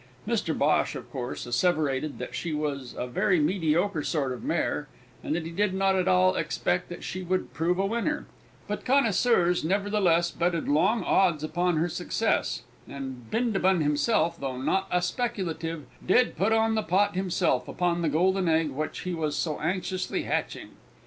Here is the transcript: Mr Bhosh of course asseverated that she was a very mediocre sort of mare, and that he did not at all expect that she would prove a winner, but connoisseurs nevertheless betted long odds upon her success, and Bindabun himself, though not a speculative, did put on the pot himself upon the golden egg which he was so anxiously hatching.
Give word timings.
Mr 0.27 0.57
Bhosh 0.57 0.95
of 0.95 1.11
course 1.11 1.45
asseverated 1.45 2.17
that 2.17 2.33
she 2.33 2.53
was 2.53 2.95
a 2.97 3.05
very 3.05 3.39
mediocre 3.39 4.01
sort 4.01 4.31
of 4.31 4.43
mare, 4.43 4.87
and 5.23 5.35
that 5.35 5.45
he 5.45 5.51
did 5.51 5.75
not 5.75 5.95
at 5.95 6.07
all 6.07 6.33
expect 6.35 6.89
that 6.89 7.03
she 7.03 7.21
would 7.21 7.53
prove 7.53 7.77
a 7.77 7.85
winner, 7.85 8.25
but 8.67 8.83
connoisseurs 8.83 9.63
nevertheless 9.63 10.31
betted 10.31 10.67
long 10.67 11.03
odds 11.03 11.43
upon 11.43 11.77
her 11.77 11.87
success, 11.87 12.63
and 12.87 13.29
Bindabun 13.29 13.81
himself, 13.83 14.39
though 14.39 14.57
not 14.59 14.87
a 14.89 15.03
speculative, 15.03 15.85
did 16.03 16.35
put 16.35 16.51
on 16.51 16.73
the 16.73 16.81
pot 16.81 17.13
himself 17.13 17.67
upon 17.67 18.01
the 18.01 18.09
golden 18.09 18.47
egg 18.49 18.71
which 18.71 19.01
he 19.01 19.13
was 19.13 19.35
so 19.35 19.59
anxiously 19.61 20.23
hatching. 20.23 20.69